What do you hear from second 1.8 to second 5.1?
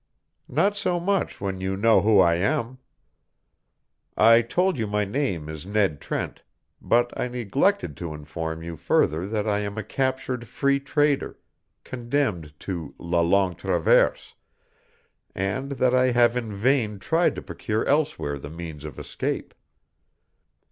who I am. I told you my